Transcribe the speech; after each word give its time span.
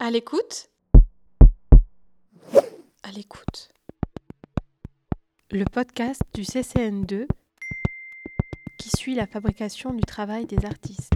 À 0.00 0.12
l'écoute 0.12 0.70
À 3.02 3.10
l'écoute. 3.12 3.70
Le 5.50 5.64
podcast 5.64 6.22
du 6.34 6.42
CCN2 6.42 7.26
qui 8.78 8.90
suit 8.90 9.16
la 9.16 9.26
fabrication 9.26 9.92
du 9.92 10.02
travail 10.02 10.46
des 10.46 10.64
artistes. 10.64 11.14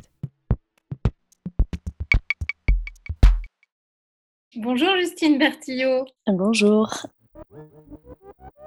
Bonjour 4.57 4.97
Justine 4.97 5.39
Bertillot. 5.39 6.05
Bonjour. 6.27 7.07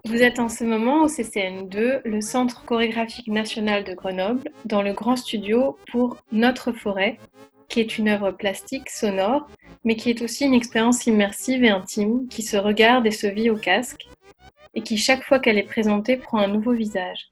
Vous 0.05 0.21
êtes 0.21 0.39
en 0.39 0.47
ce 0.47 0.63
moment 0.63 1.04
au 1.04 1.07
CCN2, 1.07 2.02
le 2.05 2.21
Centre 2.21 2.63
chorégraphique 2.63 3.27
national 3.27 3.84
de 3.84 3.93
Grenoble, 3.93 4.50
dans 4.63 4.82
le 4.82 4.93
grand 4.93 5.18
studio 5.18 5.77
pour 5.91 6.23
Notre 6.32 6.71
forêt, 6.71 7.20
qui 7.68 7.82
est 7.82 7.97
une 7.97 8.07
œuvre 8.07 8.32
plastique 8.32 8.89
sonore, 8.89 9.50
mais 9.86 9.96
qui 9.96 10.10
est 10.10 10.21
aussi 10.21 10.44
une 10.44 10.54
expérience 10.54 11.06
immersive 11.06 11.64
et 11.64 11.70
intime 11.70 12.28
qui 12.28 12.42
se 12.42 12.57
regarde 12.57 13.06
et 13.06 13.12
se 13.12 13.28
vit 13.28 13.50
au 13.50 13.56
casque, 13.56 14.07
et 14.74 14.82
qui 14.82 14.98
chaque 14.98 15.24
fois 15.24 15.39
qu'elle 15.39 15.57
est 15.57 15.64
présentée 15.64 16.18
prend 16.18 16.39
un 16.39 16.48
nouveau 16.48 16.74
visage. 16.74 17.32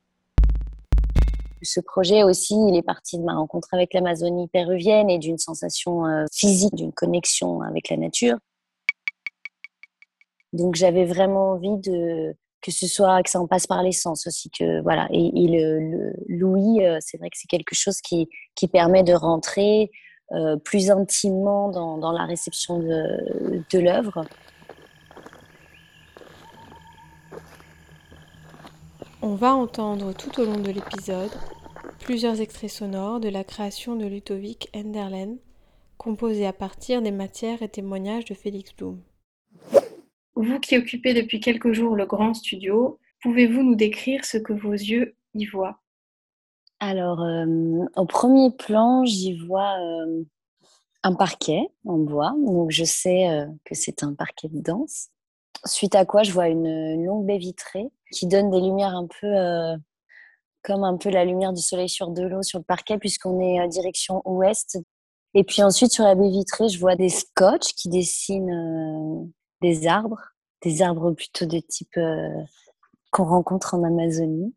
Ce 1.63 1.79
projet 1.79 2.23
aussi, 2.23 2.55
il 2.69 2.75
est 2.75 2.83
parti 2.83 3.17
de 3.17 3.23
ma 3.23 3.35
rencontre 3.35 3.69
avec 3.73 3.93
l'Amazonie 3.93 4.47
péruvienne 4.49 5.09
et 5.09 5.17
d'une 5.17 5.37
sensation 5.37 6.05
euh, 6.05 6.25
physique, 6.31 6.75
d'une 6.75 6.91
connexion 6.91 7.61
avec 7.61 7.89
la 7.89 7.97
nature. 7.97 8.37
Donc 10.51 10.75
j'avais 10.75 11.05
vraiment 11.05 11.51
envie 11.51 11.77
de 11.77 12.35
que 12.61 12.71
ce 12.71 12.87
soit 12.87 13.23
que 13.23 13.29
ça 13.29 13.39
en 13.39 13.47
passe 13.47 13.67
par 13.67 13.81
l'essence 13.81 14.27
aussi 14.27 14.49
que 14.49 14.81
voilà 14.83 15.07
et, 15.11 15.47
le, 15.47 16.13
l'ouïe 16.29 16.85
euh, 16.85 16.97
c'est 17.01 17.17
vrai 17.17 17.29
que 17.29 17.37
c'est 17.37 17.49
quelque 17.49 17.75
chose 17.75 17.99
qui 17.99 18.29
qui 18.55 18.69
permet 18.69 19.03
de 19.03 19.13
rentrer 19.13 19.91
euh, 20.31 20.57
plus 20.57 20.89
intimement 20.89 21.69
dans, 21.69 21.97
dans, 21.97 22.11
la 22.11 22.25
réception 22.25 22.79
de, 22.79 23.63
de 23.71 23.79
l'œuvre. 23.79 24.25
On 29.21 29.35
va 29.35 29.53
entendre 29.53 30.13
tout 30.13 30.41
au 30.41 30.45
long 30.45 30.59
de 30.59 30.71
l'épisode 30.71 31.31
plusieurs 32.03 32.41
extraits 32.41 32.69
sonores 32.69 33.21
de 33.21 33.29
la 33.29 33.45
création 33.45 33.95
de 33.95 34.05
Ludovic 34.05 34.69
Enderlen, 34.75 35.37
composés 35.97 36.45
à 36.45 36.51
partir 36.51 37.01
des 37.01 37.11
matières 37.11 37.61
et 37.61 37.69
témoignages 37.69 38.25
de 38.25 38.33
Félix 38.33 38.75
Blum. 38.75 39.01
Vous 40.35 40.59
qui 40.59 40.77
occupez 40.77 41.13
depuis 41.13 41.39
quelques 41.39 41.71
jours 41.71 41.95
le 41.95 42.05
grand 42.05 42.33
studio, 42.33 42.99
pouvez-vous 43.21 43.63
nous 43.63 43.75
décrire 43.75 44.25
ce 44.25 44.37
que 44.37 44.51
vos 44.51 44.73
yeux 44.73 45.15
y 45.33 45.45
voient? 45.45 45.82
Alors, 46.85 47.21
euh, 47.21 47.85
au 47.95 48.05
premier 48.05 48.51
plan, 48.51 49.05
j'y 49.05 49.37
vois 49.37 49.79
euh, 49.79 50.25
un 51.03 51.13
parquet 51.15 51.69
en 51.85 51.97
bois. 51.97 52.35
Donc, 52.45 52.71
je 52.71 52.83
sais 52.83 53.29
euh, 53.29 53.45
que 53.63 53.73
c'est 53.73 54.03
un 54.03 54.13
parquet 54.13 54.49
de 54.49 54.59
danse. 54.59 55.07
Suite 55.63 55.95
à 55.95 56.03
quoi, 56.03 56.23
je 56.23 56.33
vois 56.33 56.49
une, 56.49 57.05
longue 57.05 57.25
baie 57.25 57.37
vitrée 57.37 57.89
qui 58.11 58.27
donne 58.27 58.51
des 58.51 58.59
lumières 58.59 58.97
un 58.97 59.07
peu 59.07 59.33
comme 60.61 60.83
un 60.83 60.97
peu 60.97 61.09
la 61.09 61.23
lumière 61.23 61.53
du 61.53 61.61
soleil 61.61 61.87
sur 61.87 62.09
de 62.09 62.23
l'eau 62.23 62.43
sur 62.43 62.59
le 62.59 62.65
parquet, 62.65 62.97
puisqu'on 62.97 63.39
est 63.39 63.61
en 63.61 63.67
direction 63.67 64.21
ouest. 64.25 64.77
Et 65.35 65.45
puis 65.45 65.63
ensuite, 65.63 65.93
sur 65.93 66.03
la 66.03 66.15
baie 66.15 66.29
vitrée, 66.29 66.67
je 66.67 66.79
vois 66.79 66.97
des 66.97 67.07
scotch 67.07 67.75
qui 67.75 67.87
dessinent 67.87 69.31
des 69.61 69.87
arbres, 69.87 70.33
des 70.61 70.81
arbres 70.81 71.11
plutôt 71.13 71.45
de 71.45 71.59
type 71.59 71.97
qu'on 73.11 73.23
rencontre 73.23 73.73
en 73.73 73.83
Amazonie. 73.83 74.53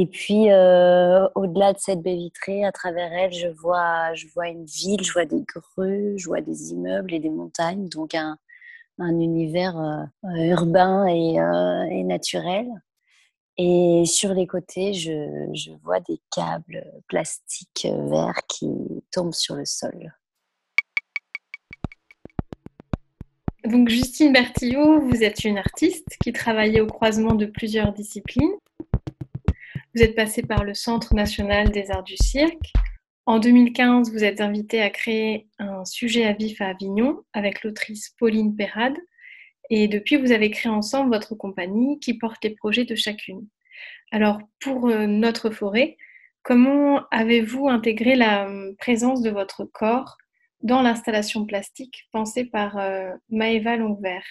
Et 0.00 0.06
puis, 0.06 0.48
euh, 0.52 1.26
au-delà 1.34 1.72
de 1.72 1.78
cette 1.80 2.02
baie 2.02 2.14
vitrée, 2.14 2.64
à 2.64 2.70
travers 2.70 3.12
elle, 3.12 3.32
je 3.32 3.48
vois, 3.48 4.14
je 4.14 4.28
vois 4.28 4.46
une 4.46 4.64
ville, 4.64 5.02
je 5.02 5.12
vois 5.12 5.24
des 5.24 5.42
grues, 5.42 6.16
je 6.16 6.28
vois 6.28 6.40
des 6.40 6.70
immeubles 6.70 7.12
et 7.12 7.18
des 7.18 7.30
montagnes, 7.30 7.88
donc 7.88 8.14
un, 8.14 8.38
un 9.00 9.18
univers 9.18 9.76
euh, 9.76 10.04
urbain 10.36 11.04
et, 11.06 12.04
naturel. 12.04 12.68
Et 13.56 14.04
sur 14.06 14.34
les 14.34 14.46
côtés, 14.46 14.94
je, 14.94 15.50
je 15.52 15.72
vois 15.82 15.98
des 15.98 16.20
câbles 16.32 16.86
plastiques 17.08 17.88
verts 18.08 18.42
qui 18.48 18.70
tombent 19.10 19.34
sur 19.34 19.56
le 19.56 19.64
sol. 19.64 20.14
Donc 23.64 23.88
Justine 23.88 24.32
Bertillot, 24.32 25.00
vous 25.00 25.24
êtes 25.24 25.42
une 25.42 25.58
artiste 25.58 26.16
qui 26.22 26.32
travaillait 26.32 26.82
au 26.82 26.86
croisement 26.86 27.34
de 27.34 27.46
plusieurs 27.46 27.92
disciplines. 27.92 28.54
Vous 29.98 30.04
êtes 30.04 30.14
passée 30.14 30.42
par 30.42 30.62
le 30.62 30.74
Centre 30.74 31.12
national 31.12 31.72
des 31.72 31.90
arts 31.90 32.04
du 32.04 32.14
cirque. 32.16 32.72
En 33.26 33.40
2015, 33.40 34.12
vous 34.12 34.22
êtes 34.22 34.40
invitée 34.40 34.80
à 34.80 34.90
créer 34.90 35.48
un 35.58 35.84
sujet 35.84 36.24
à 36.24 36.34
vif 36.34 36.60
à 36.60 36.68
Avignon 36.68 37.24
avec 37.32 37.64
l'autrice 37.64 38.14
Pauline 38.16 38.54
Perrade. 38.54 38.96
Et 39.70 39.88
depuis, 39.88 40.14
vous 40.14 40.30
avez 40.30 40.52
créé 40.52 40.70
ensemble 40.70 41.12
votre 41.12 41.34
compagnie 41.34 41.98
qui 41.98 42.14
porte 42.14 42.44
les 42.44 42.50
projets 42.50 42.84
de 42.84 42.94
chacune. 42.94 43.48
Alors, 44.12 44.38
pour 44.60 44.86
euh, 44.86 45.08
notre 45.08 45.50
forêt, 45.50 45.96
comment 46.44 47.02
avez-vous 47.10 47.68
intégré 47.68 48.14
la 48.14 48.48
euh, 48.48 48.74
présence 48.78 49.20
de 49.20 49.30
votre 49.30 49.64
corps 49.64 50.16
dans 50.62 50.80
l'installation 50.80 51.44
plastique 51.44 52.08
pensée 52.12 52.44
par 52.44 52.78
euh, 52.78 53.10
Maëva 53.30 53.74
Longvert? 53.74 54.22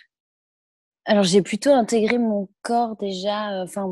Alors 1.07 1.23
j'ai 1.23 1.41
plutôt 1.41 1.71
intégré 1.71 2.17
mon 2.17 2.49
corps 2.63 2.97
déjà 2.97 3.53
euh, 3.53 3.63
enfin, 3.63 3.87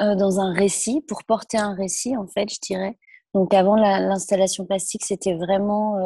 euh, 0.00 0.14
dans 0.14 0.40
un 0.40 0.52
récit, 0.52 1.02
pour 1.06 1.24
porter 1.24 1.58
un 1.58 1.74
récit 1.74 2.16
en 2.16 2.26
fait, 2.26 2.48
je 2.52 2.60
dirais. 2.60 2.98
Donc 3.34 3.52
avant 3.54 3.76
l'installation 3.76 4.64
plastique, 4.64 5.04
c'était 5.04 5.34
vraiment 5.34 5.96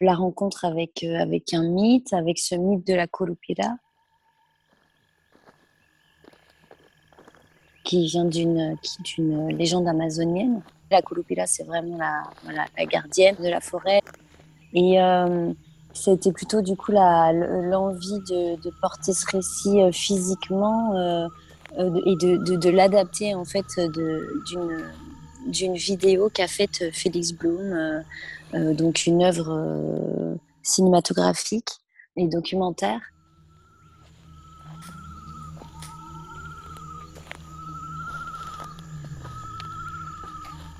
la 0.00 0.14
rencontre 0.14 0.64
avec, 0.64 1.04
avec 1.04 1.54
un 1.54 1.62
mythe, 1.62 2.12
avec 2.12 2.38
ce 2.38 2.56
mythe 2.56 2.84
de 2.84 2.94
la 2.94 3.06
Colupira, 3.06 3.76
qui 7.84 8.04
vient 8.06 8.24
d'une 8.24 8.76
légende 9.50 9.86
amazonienne. 9.86 10.60
La 10.90 11.02
Colupira, 11.02 11.46
c'est 11.46 11.62
vraiment 11.62 11.96
la, 11.96 12.24
la 12.76 12.84
gardienne 12.84 13.36
de 13.36 13.48
la 13.48 13.60
forêt. 13.60 14.00
Et 14.74 15.00
euh, 15.00 15.52
c'était 15.92 16.32
plutôt 16.32 16.62
du 16.62 16.76
coup 16.76 16.92
l'envie 16.92 18.18
de, 18.28 18.80
porter 18.80 19.12
ce 19.12 19.26
récit 19.30 19.80
euh, 19.80 19.92
physiquement 19.92 20.96
euh, 20.96 21.26
et 21.78 22.16
de, 22.16 22.56
de, 22.56 22.70
l'adapter 22.70 23.34
en 23.34 23.44
fait 23.44 23.66
d'une 24.46 24.84
d'une 25.46 25.74
vidéo 25.74 26.30
qu'a 26.32 26.46
faite 26.46 26.84
Félix 26.92 27.32
Blum, 27.32 28.02
donc 28.52 29.06
une 29.06 29.24
œuvre 29.24 30.36
cinématographique 30.62 31.70
et 32.16 32.28
documentaire. 32.28 33.00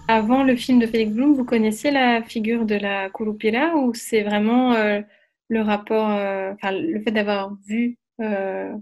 Avant 0.09 0.43
le 0.43 0.57
film 0.57 0.79
de 0.79 0.87
Félix 0.87 1.13
Blum, 1.13 1.33
vous 1.33 1.45
connaissiez 1.45 1.91
la 1.91 2.23
figure 2.23 2.67
de 2.67 2.75
la 2.75 3.09
Curupira 3.09 3.77
ou 3.77 3.95
c'est 3.95 4.23
vraiment 4.23 4.75
euh, 4.75 5.01
le 5.49 5.63
rapport, 5.63 6.11
euh, 6.11 6.53
le 6.65 7.01
fait 7.01 7.13
d'avoir 7.13 7.55
vu 7.67 7.97
euh, 8.21 8.73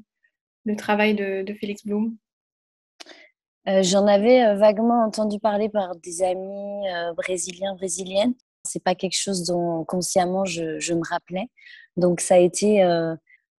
le 0.64 0.76
travail 0.76 1.14
de, 1.14 1.52
Félix 1.54 1.84
Blum? 1.84 2.16
J'en 3.66 4.06
avais 4.06 4.56
vaguement 4.56 5.04
entendu 5.04 5.38
parler 5.38 5.68
par 5.68 5.94
des 5.96 6.22
amis 6.22 6.86
brésiliens, 7.16 7.74
brésiliennes. 7.76 8.34
C'est 8.64 8.82
pas 8.82 8.94
quelque 8.94 9.16
chose 9.16 9.44
dont 9.44 9.84
consciemment 9.84 10.44
je, 10.44 10.92
me 10.92 11.08
rappelais. 11.08 11.46
Donc 11.96 12.20
ça 12.20 12.34
a 12.34 12.38
été 12.38 12.82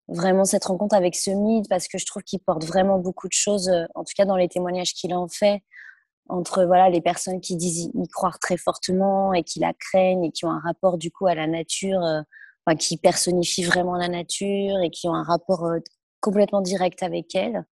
vraiment 0.09 0.43
cette 0.43 0.65
rencontre 0.65 0.95
avec 0.95 1.15
ce 1.15 1.31
mythe 1.31 1.69
parce 1.69 1.87
que 1.87 1.97
je 1.97 2.05
trouve 2.05 2.23
qu'il 2.23 2.39
porte 2.39 2.65
vraiment 2.65 2.99
beaucoup 2.99 3.27
de 3.27 3.33
choses, 3.33 3.71
en 3.95 4.03
tout 4.03 4.13
cas 4.17 4.25
dans 4.25 4.35
les 4.35 4.49
témoignages 4.49 4.93
qu'il 4.93 5.13
en 5.13 5.29
fait, 5.29 5.61
entre 6.31 6.63
voilà 6.65 6.89
les 6.89 7.01
personnes 7.01 7.41
qui 7.41 7.55
disent 7.55 7.89
y 7.93 8.07
croire 8.07 8.39
très 8.39 8.57
fortement 8.57 9.33
et 9.33 9.43
qui 9.43 9.59
la 9.59 9.73
craignent 9.73 10.23
et 10.23 10.31
qui 10.31 10.45
ont 10.45 10.51
un 10.51 10.59
rapport 10.59 10.97
du 10.97 11.11
coup 11.11 11.27
à 11.27 11.35
la 11.35 11.47
nature, 11.47 12.01
euh, 12.01 12.21
enfin, 12.65 12.75
qui 12.77 12.97
personnifient 12.97 13.63
vraiment 13.63 13.95
la 13.95 14.07
nature 14.07 14.79
et 14.81 14.89
qui 14.89 15.07
ont 15.07 15.13
un 15.13 15.23
rapport 15.23 15.65
euh, 15.65 15.79
complètement 16.21 16.61
direct 16.61 17.03
avec 17.03 17.35
elle. 17.35 17.65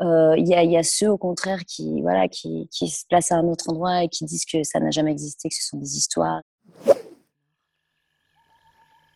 Euh, 0.00 0.34
il 0.38 0.46
y, 0.46 0.76
a, 0.76 0.82
ceux 0.82 1.10
au 1.10 1.18
contraire 1.18 1.60
qui 1.66 2.00
voilà 2.00 2.26
qui, 2.26 2.66
se 2.72 3.04
placent 3.08 3.30
à 3.30 3.36
un 3.36 3.44
autre 3.44 3.68
endroit 3.68 4.02
et 4.02 4.08
qui 4.08 4.24
disent 4.24 4.46
que 4.46 4.62
ça 4.62 4.80
n'a 4.80 4.90
jamais 4.90 5.12
existé, 5.12 5.48
que 5.48 5.54
ce 5.54 5.68
sont 5.68 5.78
des 5.78 5.96
histoires. 5.96 6.40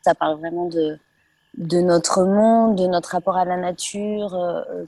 Ça 0.04 0.14
parle 0.14 0.38
vraiment 0.38 0.68
de 0.68 1.80
notre 1.80 2.24
monde, 2.24 2.76
de 2.76 2.86
notre 2.86 3.10
rapport 3.10 3.36
à 3.36 3.44
la 3.44 3.56
nature, 3.56 4.38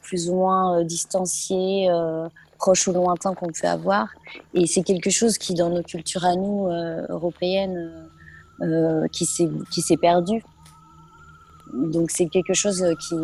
plus 0.02 0.30
ou 0.30 0.36
moins 0.36 0.84
distancié, 0.84 1.88
proche 2.58 2.86
ou 2.88 2.92
lointain 2.92 3.34
qu'on 3.34 3.46
peut 3.46 3.66
avoir. 3.66 4.08
Et 4.52 4.66
c'est 4.66 4.82
quelque 4.82 5.10
chose 5.10 5.38
qui, 5.38 5.54
dans 5.54 5.70
nos 5.70 5.82
cultures 5.82 6.24
à 6.24 6.34
nous, 6.34 6.68
euh, 6.68 7.06
européennes, 7.08 8.10
euh, 8.60 9.06
qui 9.08 9.24
s'est 9.24 9.96
perdu. 9.96 10.42
Donc 11.72 12.10
c'est 12.10 12.28
quelque 12.28 12.54
chose 12.54 12.84
qui, 13.08 13.14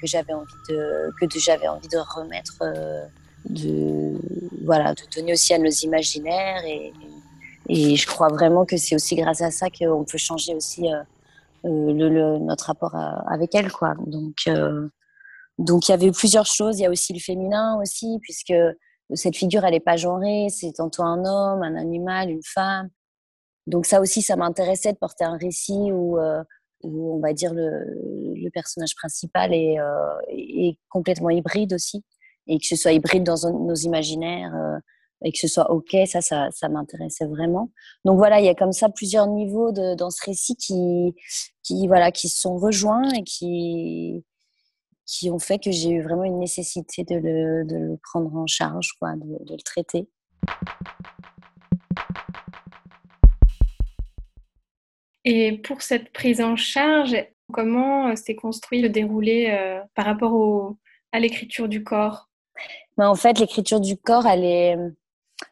que 0.00 0.06
j'avais 0.06 0.32
envie 0.32 0.52
de 0.68 1.12
que 1.20 1.38
j'avais 1.38 1.68
envie 1.68 1.88
de 1.88 1.98
remettre, 1.98 2.58
euh, 2.62 3.04
de 3.48 4.18
voilà, 4.64 4.94
de 4.94 5.02
donner 5.14 5.32
aussi 5.32 5.54
à 5.54 5.58
nos 5.58 5.70
imaginaires 5.70 6.64
et, 6.64 6.92
je 7.70 8.06
crois 8.06 8.28
vraiment 8.28 8.66
que 8.66 8.76
c'est 8.76 8.94
aussi 8.94 9.16
grâce 9.16 9.40
à 9.40 9.50
ça 9.50 9.68
qu'on 9.70 10.04
peut 10.04 10.18
changer 10.18 10.54
aussi 10.54 10.86
le, 11.64 12.38
notre 12.38 12.66
rapport 12.66 12.94
avec 12.94 13.54
elle, 13.54 13.72
quoi. 13.72 13.94
Donc, 14.06 14.36
donc 15.58 15.88
il 15.88 15.92
y 15.92 15.94
avait 15.94 16.10
plusieurs 16.10 16.44
choses. 16.44 16.78
Il 16.78 16.82
y 16.82 16.86
a 16.86 16.90
aussi 16.90 17.14
le 17.14 17.20
féminin 17.20 17.80
aussi, 17.80 18.18
puisque 18.20 18.52
cette 19.14 19.36
figure, 19.36 19.64
elle 19.64 19.72
n'est 19.72 19.80
pas 19.80 19.96
genrée. 19.96 20.48
C'est 20.50 20.72
tantôt 20.72 21.04
un 21.04 21.24
homme, 21.24 21.62
un 21.62 21.76
animal, 21.76 22.30
une 22.30 22.42
femme. 22.42 22.90
Donc 23.66 23.86
ça 23.86 24.00
aussi, 24.00 24.22
ça 24.22 24.36
m'intéressait 24.36 24.92
de 24.92 24.98
porter 24.98 25.24
un 25.24 25.36
récit 25.36 25.90
où, 25.92 26.18
où 26.84 27.16
on 27.16 27.20
va 27.20 27.32
dire 27.32 27.52
le, 27.54 27.84
le 28.34 28.50
personnage 28.50 28.94
principal 28.94 29.52
est, 29.52 29.76
est, 30.28 30.78
complètement 30.88 31.30
hybride 31.30 31.72
aussi, 31.72 32.04
et 32.46 32.58
que 32.58 32.66
ce 32.66 32.76
soit 32.76 32.92
hybride 32.92 33.24
dans 33.24 33.50
nos 33.52 33.74
imaginaires 33.74 34.54
et 35.24 35.32
que 35.32 35.38
ce 35.38 35.48
soit 35.48 35.70
OK, 35.70 35.96
ça, 36.06 36.20
ça, 36.20 36.50
ça 36.50 36.68
m'intéressait 36.68 37.26
vraiment. 37.26 37.70
Donc 38.04 38.18
voilà, 38.18 38.40
il 38.40 38.46
y 38.46 38.48
a 38.48 38.54
comme 38.54 38.72
ça 38.72 38.90
plusieurs 38.90 39.26
niveaux 39.26 39.72
dans 39.72 40.10
ce 40.10 40.24
récit 40.24 40.54
qui, 40.56 41.14
qui, 41.62 41.86
voilà, 41.86 42.12
qui 42.12 42.28
se 42.28 42.40
sont 42.40 42.58
rejoints 42.58 43.10
et 43.10 43.22
qui, 43.24 44.24
qui 45.06 45.30
ont 45.30 45.38
fait 45.38 45.58
que 45.58 45.70
j'ai 45.70 45.90
eu 45.90 46.02
vraiment 46.02 46.24
une 46.24 46.38
nécessité 46.38 47.04
de 47.04 47.16
le, 47.16 47.96
prendre 48.02 48.34
en 48.36 48.46
charge, 48.46 48.92
quoi, 48.98 49.14
de, 49.16 49.52
le 49.54 49.62
traiter. 49.62 50.08
Et 55.24 55.58
pour 55.58 55.82
cette 55.82 56.12
prise 56.12 56.40
en 56.40 56.56
charge, 56.56 57.16
comment 57.52 58.14
s'est 58.16 58.34
construit 58.34 58.82
le 58.82 58.88
déroulé 58.88 59.48
euh, 59.50 59.80
par 59.94 60.04
rapport 60.04 60.74
à 61.12 61.20
l'écriture 61.20 61.68
du 61.68 61.82
corps? 61.82 62.28
Ben, 62.96 63.08
En 63.08 63.14
fait, 63.14 63.38
l'écriture 63.38 63.80
du 63.80 63.96
corps, 63.96 64.26
elle 64.26 64.44
est, 64.44 64.76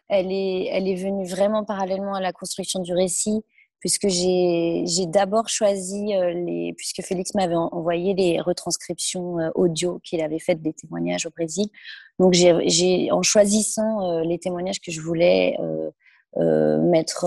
elle 0.09 0.31
est, 0.31 0.67
elle 0.67 0.89
est 0.89 0.95
venue 0.95 1.27
vraiment 1.27 1.65
parallèlement 1.65 2.15
à 2.15 2.21
la 2.21 2.33
construction 2.33 2.81
du 2.81 2.93
récit, 2.93 3.43
puisque 3.83 4.09
j'ai 4.09 5.07
d'abord 5.07 5.49
choisi, 5.49 6.15
euh, 6.15 6.33
les, 6.33 6.73
puisque 6.77 7.03
Félix 7.03 7.35
m'avait 7.35 7.57
envoyé 7.57 8.15
les 8.15 8.41
retranscriptions 8.41 9.41
euh, 9.41 9.51
audio 9.57 10.01
qu'il 10.05 10.21
avait 10.23 10.39
faites 10.39 10.63
des 10.63 10.73
témoignages 10.73 11.27
au 11.27 11.31
Brésil. 11.31 11.67
Donc, 12.21 12.33
j'ai 12.33 13.11
en 13.11 13.23
choisissant 13.23 14.09
euh, 14.09 14.23
les 14.23 14.39
témoignages 14.39 14.81
que 14.81 14.93
je 14.93 15.01
voulais 15.01 15.57
mettre, 16.37 17.27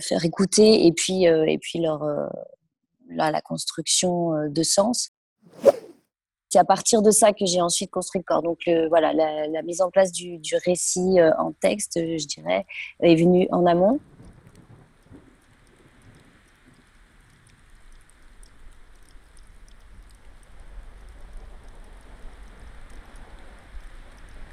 faire 0.00 0.24
écouter, 0.24 0.86
et 0.86 0.92
puis, 0.92 1.24
et 1.24 1.58
puis 1.58 1.80
leur, 1.80 2.04
la 3.10 3.40
construction 3.40 4.48
de 4.48 4.62
sens, 4.62 5.10
c'est 6.50 6.58
à 6.58 6.64
partir 6.64 7.02
de 7.02 7.10
ça 7.10 7.32
que 7.32 7.44
j'ai 7.44 7.60
ensuite 7.60 7.90
construit 7.90 8.20
le 8.20 8.24
corps. 8.24 8.42
Donc 8.42 8.60
voilà, 8.88 9.12
la, 9.12 9.62
mise 9.62 9.82
en 9.82 9.90
place 9.90 10.12
du, 10.12 10.40
récit 10.64 11.20
euh, 11.20 11.30
en 11.38 11.52
texte, 11.52 11.98
je 11.98 12.26
dirais, 12.26 12.64
est 13.00 13.16
venue 13.16 13.46
en 13.50 13.66
amont. 13.66 14.00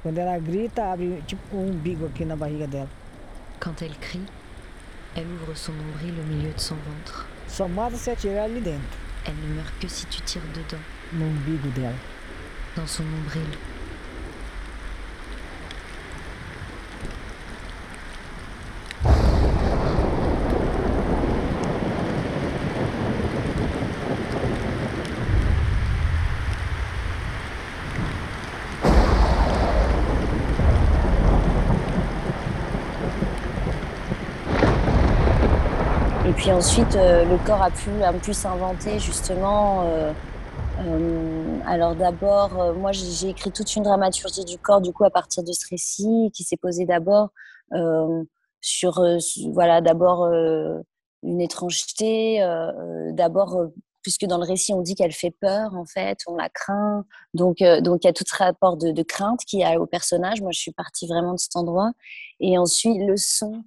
Um 0.04 0.14
Quand 3.58 3.82
elle 3.82 3.98
crie, 3.98 4.20
elle 5.16 5.26
ouvre 5.26 5.56
son 5.56 5.72
nombril 5.72 6.14
au 6.20 6.26
milieu 6.34 6.52
de 6.52 6.60
son 6.60 6.74
ventre. 6.74 7.26
Elle 9.24 9.34
ne 9.48 9.54
meurt 9.54 9.72
que 9.80 9.88
si 9.88 10.04
tu 10.06 10.20
tires 10.20 10.42
dedans. 10.54 10.82
Dans 12.76 12.86
son 12.86 13.02
nombril. 13.02 13.48
Et 36.26 36.32
puis 36.32 36.50
ensuite, 36.50 36.96
euh, 36.96 37.24
le 37.24 37.36
corps 37.46 37.62
a 37.62 37.70
pu, 37.70 37.88
un 38.02 38.12
pu 38.14 38.34
s'inventer 38.34 38.98
justement. 38.98 39.82
Euh, 39.84 40.12
euh, 40.80 41.58
alors 41.64 41.94
d'abord, 41.94 42.74
moi 42.74 42.90
j'ai 42.90 43.28
écrit 43.28 43.52
toute 43.52 43.76
une 43.76 43.84
dramaturgie 43.84 44.44
du 44.44 44.58
corps 44.58 44.80
du 44.80 44.92
coup 44.92 45.04
à 45.04 45.10
partir 45.10 45.44
de 45.44 45.52
ce 45.52 45.68
récit 45.70 46.32
qui 46.34 46.42
s'est 46.42 46.56
posé 46.56 46.84
d'abord 46.84 47.30
sur 48.60 49.02
voilà 49.52 49.80
d'abord 49.80 50.26
une 51.22 51.40
étrangeté, 51.40 52.40
d'abord 53.12 53.68
puisque 54.06 54.26
dans 54.26 54.38
le 54.38 54.44
récit 54.44 54.72
on 54.72 54.82
dit 54.82 54.94
qu'elle 54.94 55.10
fait 55.10 55.32
peur 55.32 55.74
en 55.74 55.84
fait, 55.84 56.20
on 56.28 56.36
la 56.36 56.48
craint. 56.48 57.04
Donc 57.34 57.60
euh, 57.60 57.80
donc 57.80 58.04
il 58.04 58.06
y 58.06 58.10
a 58.10 58.12
tout 58.12 58.22
ce 58.24 58.36
rapport 58.36 58.76
de, 58.76 59.02
crainte 59.02 59.40
qui 59.44 59.64
a 59.64 59.80
au 59.80 59.86
personnage. 59.86 60.40
Moi 60.40 60.52
je 60.52 60.60
suis 60.60 60.70
partie 60.70 61.08
vraiment 61.08 61.32
de 61.32 61.40
cet 61.40 61.56
endroit. 61.56 61.90
Et 62.38 62.56
ensuite 62.56 62.98
le 63.00 63.16
son, 63.16 63.64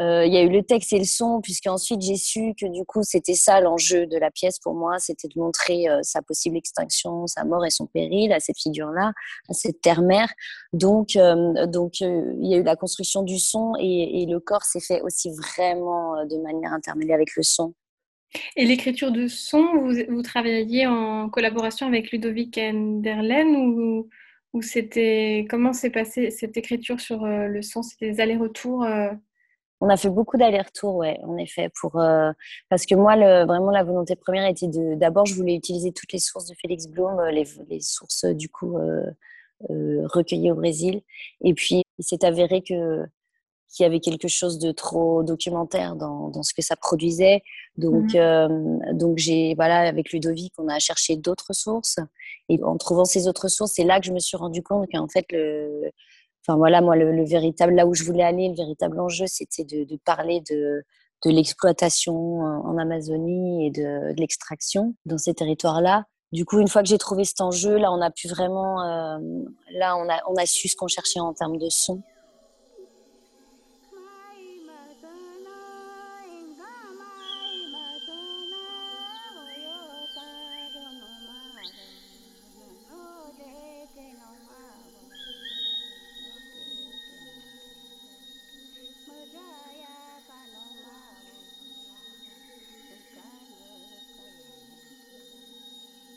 euh, 0.00 0.26
il 0.26 0.34
y 0.34 0.38
a 0.38 0.42
eu 0.42 0.48
le 0.48 0.64
texte 0.64 0.92
et 0.92 0.98
le 0.98 1.04
son 1.04 1.40
puisque 1.40 1.68
ensuite 1.68 2.00
j'ai 2.00 2.16
su 2.16 2.52
que 2.60 2.66
du 2.66 2.84
coup 2.84 3.04
c'était 3.04 3.34
ça 3.34 3.60
l'enjeu 3.60 4.08
de 4.08 4.18
la 4.18 4.32
pièce 4.32 4.58
pour 4.58 4.74
moi, 4.74 4.98
c'était 4.98 5.28
de 5.28 5.38
montrer 5.38 5.88
euh, 5.88 6.00
sa 6.02 6.20
possible 6.20 6.56
extinction, 6.56 7.28
sa 7.28 7.44
mort 7.44 7.64
et 7.64 7.70
son 7.70 7.86
péril 7.86 8.32
à 8.32 8.40
cette 8.40 8.58
figure-là, 8.58 9.12
à 9.48 9.52
cette 9.52 9.80
terre-mère. 9.82 10.32
Donc 10.72 11.16
donc 11.68 12.00
il 12.00 12.48
y 12.48 12.54
a 12.54 12.56
eu 12.56 12.64
la 12.64 12.74
construction 12.74 13.22
du 13.22 13.38
son 13.38 13.74
et, 13.78 14.22
et 14.22 14.26
le 14.26 14.40
corps 14.40 14.64
s'est 14.64 14.80
fait 14.80 15.00
aussi 15.02 15.30
vraiment 15.30 16.26
de 16.26 16.38
manière 16.38 16.72
intermédiaire 16.72 17.14
avec 17.14 17.36
le 17.36 17.44
son. 17.44 17.72
Et 18.56 18.64
l'écriture 18.64 19.12
de 19.12 19.26
son, 19.26 19.76
vous, 19.76 19.92
vous, 20.08 20.22
travailliez 20.22 20.86
en 20.86 21.28
collaboration 21.28 21.86
avec 21.86 22.10
Ludovic 22.10 22.58
Enderlen 22.58 23.56
ou, 23.56 24.08
ou 24.52 24.62
c'était 24.62 25.46
comment 25.50 25.72
s'est 25.72 25.90
passée 25.90 26.30
cette 26.30 26.56
écriture 26.56 27.00
sur 27.00 27.24
euh, 27.24 27.46
le 27.46 27.62
son? 27.62 27.82
C'était 27.82 28.10
des 28.12 28.20
allers-retours 28.20 28.84
euh? 28.84 29.10
On 29.82 29.90
a 29.90 29.98
fait 29.98 30.08
beaucoup 30.08 30.38
d'allers-retours, 30.38 30.96
ouais, 30.96 31.18
en 31.22 31.36
effet, 31.36 31.68
pour 31.78 32.00
euh, 32.00 32.32
parce 32.70 32.86
que 32.86 32.94
moi, 32.94 33.14
vraiment, 33.44 33.70
la 33.70 33.84
volonté 33.84 34.16
première 34.16 34.46
était 34.46 34.68
de. 34.68 34.94
D'abord, 34.94 35.26
je 35.26 35.34
voulais 35.34 35.54
utiliser 35.54 35.92
toutes 35.92 36.14
les 36.14 36.18
sources 36.18 36.46
de 36.46 36.54
Félix 36.54 36.86
Blum, 36.86 37.20
les, 37.30 37.44
les 37.68 37.80
sources 37.80 38.24
du 38.24 38.48
coup 38.48 38.78
recueillies 39.60 40.50
au 40.50 40.54
Brésil, 40.54 41.02
et 41.44 41.52
puis 41.52 41.82
il 41.98 42.04
s'est 42.04 42.24
avéré 42.24 42.62
que 42.62 43.04
qu'il 43.68 43.84
y 43.84 43.86
avait 43.86 44.00
quelque 44.00 44.28
chose 44.28 44.58
de 44.58 44.72
trop 44.72 45.22
documentaire 45.22 45.96
dans, 45.96 46.28
dans 46.28 46.42
ce 46.42 46.54
que 46.54 46.62
ça 46.62 46.76
produisait. 46.76 47.42
Donc, 47.76 48.14
mmh. 48.14 48.16
euh, 48.16 48.48
donc 48.92 49.18
j'ai, 49.18 49.54
voilà, 49.54 49.80
avec 49.80 50.12
Ludovic, 50.12 50.52
on 50.58 50.68
a 50.68 50.78
cherché 50.78 51.16
d'autres 51.16 51.52
sources. 51.52 51.98
Et 52.48 52.62
en 52.62 52.76
trouvant 52.76 53.04
ces 53.04 53.28
autres 53.28 53.48
sources, 53.48 53.72
c'est 53.74 53.84
là 53.84 54.00
que 54.00 54.06
je 54.06 54.12
me 54.12 54.18
suis 54.18 54.36
rendu 54.36 54.62
compte 54.62 54.88
qu'en 54.90 55.08
fait, 55.08 55.26
le, 55.30 55.90
enfin 56.46 56.56
voilà, 56.56 56.80
moi, 56.80 56.96
le, 56.96 57.24
véritable, 57.24 57.74
là 57.74 57.86
où 57.86 57.94
je 57.94 58.04
voulais 58.04 58.22
aller, 58.22 58.48
le 58.48 58.54
véritable 58.54 59.00
enjeu, 59.00 59.26
c'était 59.26 59.64
de, 59.64 59.84
de, 59.84 59.98
parler 60.04 60.42
de, 60.48 60.82
de 61.24 61.30
l'exploitation 61.30 62.40
en 62.40 62.78
Amazonie 62.78 63.66
et 63.66 63.70
de, 63.70 64.12
de 64.14 64.20
l'extraction 64.20 64.94
dans 65.04 65.18
ces 65.18 65.34
territoires-là. 65.34 66.04
Du 66.32 66.44
coup, 66.44 66.58
une 66.58 66.68
fois 66.68 66.82
que 66.82 66.88
j'ai 66.88 66.98
trouvé 66.98 67.24
cet 67.24 67.40
enjeu, 67.40 67.76
là, 67.76 67.92
on 67.92 68.00
a 68.00 68.10
pu 68.10 68.28
vraiment, 68.28 68.82
euh, 68.82 69.18
là, 69.72 69.96
on 69.96 70.08
a, 70.08 70.20
on 70.28 70.34
a 70.34 70.44
su 70.46 70.68
ce 70.68 70.76
qu'on 70.76 70.88
cherchait 70.88 71.20
en 71.20 71.32
termes 71.32 71.56
de 71.56 71.68
son. 71.68 72.02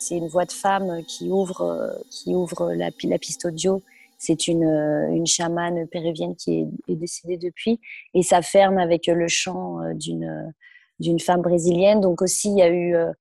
C'est 0.10 0.18
une 0.18 0.28
voix 0.28 0.46
de 0.46 0.52
femme 0.52 1.04
qui 1.06 1.30
ouvre, 1.30 2.02
qui 2.10 2.34
ouvre 2.34 2.74
la, 2.74 2.90
la 3.04 3.18
piste 3.20 3.46
audio. 3.46 3.84
C'est 4.18 4.48
une, 4.48 4.64
une 4.64 5.28
chamane 5.28 5.88
péruvienne 5.88 6.36
qui 6.36 6.68
est, 6.88 6.96
décédée 6.96 7.38
depuis. 7.38 7.80
Et 8.16 8.24
ça 8.24 8.42
ferme 8.42 8.80
avec 8.80 9.06
le 9.06 9.28
chant 9.28 9.82
euh, 9.82 9.94
d'une, 9.94 10.52
d'une 11.00 11.20
femme 11.20 11.42
brésilienne. 11.42 12.02
Donc 12.02 12.24
aussi, 12.24 12.50
il 12.50 12.58
y 12.58 12.62
a 12.64 12.70
eu, 12.70 12.96
euh, 12.96 13.14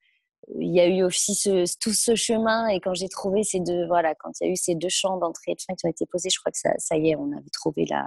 il 0.59 0.75
y 0.75 0.80
a 0.80 0.87
eu 0.88 1.02
aussi 1.02 1.35
ce, 1.35 1.64
tout 1.78 1.92
ce 1.92 2.14
chemin. 2.14 2.68
Et 2.68 2.80
quand 2.80 2.95
j'ai 2.95 3.11
trouvé 3.11 3.45
ces 3.45 3.61
deux, 3.61 3.87
voilà, 3.87 4.14
quand 4.14 4.30
il 4.40 4.47
y 4.47 4.49
a 4.49 4.52
eu 4.52 4.57
ces 4.57 4.75
deux 4.75 4.88
chants 4.88 5.18
d'entrée 5.18 5.52
et 5.52 5.54
de 5.54 5.61
fin 5.61 5.75
qui 5.75 5.87
ont 5.87 5.90
été 5.90 6.07
posés, 6.07 6.30
je 6.30 6.40
crois 6.40 6.50
que 6.50 6.59
ça, 6.59 6.73
ça 6.78 6.97
y 6.97 7.11
est, 7.11 7.16
on 7.16 7.33
avait 7.33 7.50
trouvé 7.52 7.85
la, 7.85 8.07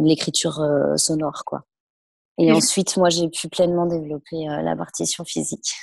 l'écriture 0.00 0.60
euh, 0.60 0.96
sonore, 0.96 1.42
quoi. 1.44 1.66
Et 2.38 2.50
ensuite, 2.50 2.96
moi, 2.96 3.10
j'ai 3.10 3.28
pu 3.28 3.48
pleinement 3.48 3.84
développer 3.84 4.46
la 4.46 4.74
partition 4.74 5.22
physique. 5.22 5.74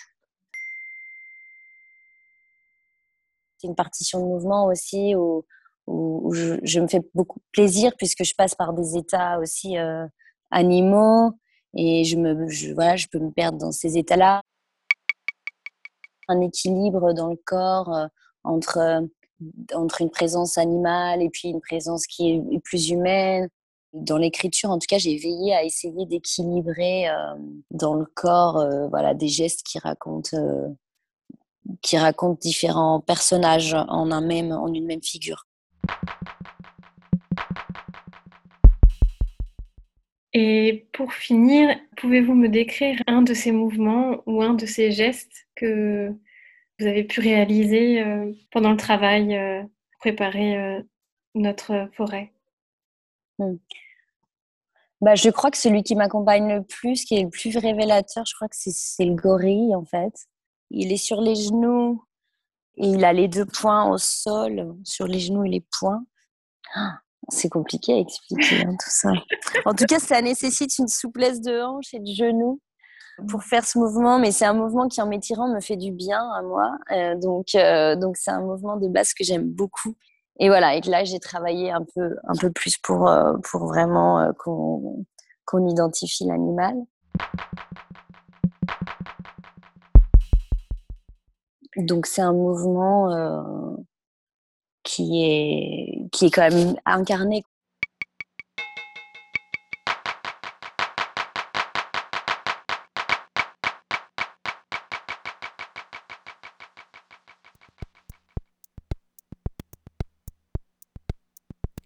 C'est 3.59 3.67
une 3.67 3.75
partition 3.75 4.21
de 4.21 4.25
mouvement 4.25 4.67
aussi 4.67 5.15
où, 5.15 5.43
je, 6.31 6.79
me 6.79 6.87
fais 6.87 7.01
beaucoup 7.13 7.39
plaisir 7.51 7.91
puisque 7.97 8.23
je 8.23 8.33
passe 8.35 8.55
par 8.55 8.73
des 8.73 8.95
états 8.95 9.39
aussi 9.39 9.77
euh, 9.77 10.05
animaux 10.51 11.31
Et 11.75 12.03
je, 12.05 12.15
me, 12.15 12.73
voilà, 12.73 12.95
je 12.95 13.07
peux 13.11 13.19
me 13.19 13.31
perdre 13.31 13.57
dans 13.57 13.71
ces 13.71 13.97
états-là. 13.97 14.43
Un 16.27 16.41
équilibre 16.41 17.13
dans 17.13 17.29
le 17.29 17.39
corps 17.43 17.93
euh, 17.93 18.05
entre, 18.43 18.77
euh, 18.77 19.01
entre 19.73 20.01
une 20.01 20.11
présence 20.11 20.57
animale 20.57 21.21
et 21.21 21.29
puis 21.29 21.49
une 21.49 21.61
présence 21.61 22.07
qui 22.07 22.31
est 22.31 22.59
plus 22.63 22.91
humaine. 22.91 23.49
Dans 23.91 24.17
l'écriture, 24.17 24.69
en 24.69 24.77
tout 24.77 24.85
cas, 24.87 24.99
j'ai 24.99 25.17
veillé 25.17 25.53
à 25.53 25.63
essayer 25.63 26.05
d'équilibrer 26.05 27.07
dans 27.71 27.95
le 27.95 28.05
corps 28.05 28.63
voilà, 28.91 29.15
des 29.15 29.27
gestes 29.27 29.63
qui 29.63 29.79
racontent, 29.79 30.37
qui 31.81 31.97
racontent 31.97 32.39
différents 32.41 32.99
personnages 32.99 33.73
en, 33.73 34.11
un 34.11 34.21
même, 34.21 34.51
en 34.51 34.73
une 34.73 34.85
même 34.85 35.03
figure. 35.03 35.45
Et 40.33 40.87
pour 40.93 41.13
finir, 41.13 41.75
pouvez-vous 41.97 42.35
me 42.35 42.49
décrire 42.49 43.01
un 43.07 43.21
de 43.21 43.33
ces 43.33 43.51
mouvements 43.51 44.21
ou 44.27 44.43
un 44.43 44.53
de 44.53 44.65
ces 44.65 44.91
gestes 44.91 45.47
que 45.55 46.13
vous 46.79 46.85
avez 46.85 47.03
pu 47.03 47.19
réaliser 47.19 48.01
euh, 48.01 48.31
pendant 48.51 48.71
le 48.71 48.77
travail 48.77 49.35
euh, 49.35 49.61
pour 49.61 49.99
préparer 49.99 50.57
euh, 50.57 50.81
notre 51.33 51.89
forêt? 51.93 52.31
Hmm. 53.39 53.55
bah, 55.01 55.15
Je 55.15 55.29
crois 55.29 55.49
que 55.49 55.57
celui 55.57 55.81
qui 55.81 55.95
m'accompagne 55.95 56.57
le 56.57 56.63
plus, 56.63 57.05
qui 57.05 57.17
est 57.17 57.23
le 57.23 57.29
plus 57.29 57.57
révélateur, 57.57 58.23
je 58.25 58.35
crois 58.35 58.47
que 58.47 58.55
c'est 58.55 59.05
le 59.05 59.15
gorille 59.15 59.75
en 59.75 59.83
fait. 59.83 60.13
Il 60.71 60.91
est 60.91 60.97
sur 60.97 61.21
les 61.21 61.35
genoux 61.35 62.03
il 62.79 63.03
a 63.03 63.13
les 63.13 63.27
deux 63.27 63.45
poings 63.45 63.89
au 63.89 63.97
sol, 63.97 64.73
sur 64.83 65.05
les 65.05 65.19
genoux 65.19 65.43
et 65.43 65.49
les 65.49 65.65
poings. 65.79 66.05
Ah, 66.75 66.99
c'est 67.27 67.49
compliqué 67.49 67.93
à 67.93 67.97
expliquer 67.97 68.63
hein, 68.65 68.71
tout 68.71 68.89
ça. 68.89 69.11
En 69.65 69.73
tout 69.73 69.85
cas, 69.85 69.99
ça 69.99 70.21
nécessite 70.21 70.77
une 70.79 70.87
souplesse 70.87 71.41
de 71.41 71.61
hanche 71.61 71.93
et 71.93 71.99
de 71.99 72.11
genoux 72.11 72.61
pour 73.27 73.43
faire 73.43 73.65
ce 73.65 73.77
mouvement, 73.77 74.17
mais 74.17 74.31
c'est 74.31 74.45
un 74.45 74.53
mouvement 74.53 74.87
qui 74.87 75.01
en 75.01 75.07
m'étirant 75.07 75.49
me 75.53 75.59
fait 75.59 75.75
du 75.75 75.91
bien 75.91 76.21
à 76.31 76.41
moi. 76.41 76.71
Euh, 76.91 77.15
donc, 77.15 77.47
euh, 77.53 77.97
donc 77.97 78.15
c'est 78.15 78.31
un 78.31 78.41
mouvement 78.41 78.77
de 78.77 78.87
base 78.87 79.13
que 79.13 79.25
j'aime 79.25 79.49
beaucoup. 79.49 79.95
Et 80.39 80.47
voilà, 80.47 80.75
et 80.75 80.81
là 80.81 81.03
j'ai 81.03 81.19
travaillé 81.19 81.69
un 81.69 81.83
peu, 81.93 82.15
un 82.29 82.35
peu 82.39 82.49
plus 82.49 82.77
pour, 82.77 83.09
euh, 83.09 83.33
pour 83.43 83.65
vraiment 83.65 84.31
qu'on 84.37 85.67
identifie 85.67 86.23
l'animal. 86.25 86.75
Donc 91.79 92.07
c'est 92.07 92.21
un 92.21 92.33
mouvement 92.33 93.77
qui 94.83 95.23
est, 95.23 96.09
qui 96.11 96.25
est 96.25 96.31
quand 96.31 96.49
même 96.49 96.75
incarné. 96.85 97.43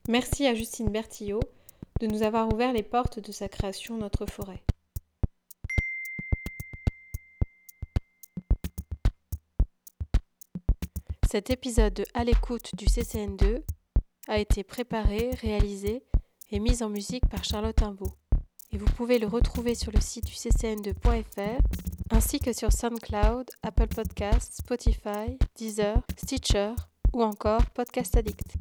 Merci 0.10 0.48
à 0.48 0.54
Justine 0.54 0.90
Bertillot 0.90 1.40
de 2.02 2.08
nous 2.08 2.24
avoir 2.24 2.54
ouvert 2.54 2.74
les 2.74 2.84
portes 2.84 3.20
de 3.20 3.32
sa 3.32 3.48
création 3.48 3.98
Notre 3.98 4.26
forêt. 4.26 4.62
Cet 11.34 11.50
épisode 11.50 11.96
de 11.96 12.06
À 12.14 12.24
l'écoute 12.24 12.70
du 12.78 12.86
CCN2 12.86 13.64
a 14.28 14.38
été 14.38 14.64
préparé, 14.64 15.32
réalisé 15.42 16.04
et 16.52 16.60
mis 16.60 16.84
en 16.84 16.90
musique 16.90 17.28
par 17.28 17.44
Charlotte 17.44 17.82
Imbeau. 17.82 18.14
Et 18.72 18.78
vous 18.78 18.86
pouvez 18.86 19.18
le 19.18 19.26
retrouver 19.26 19.74
sur 19.74 19.92
le 19.92 20.00
site 20.00 20.28
du 20.28 20.34
ccn2.fr 20.34 21.60
ainsi 22.12 22.38
que 22.38 22.54
sur 22.54 22.72
SoundCloud, 22.72 23.50
Apple 23.64 23.88
Podcasts, 23.88 24.58
Spotify, 24.60 25.40
Deezer, 25.56 26.04
Stitcher 26.20 26.76
ou 27.14 27.24
encore 27.24 27.66
Podcast 27.72 28.16
Addict. 28.16 28.54